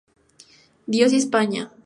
[0.87, 1.71] Dios y España.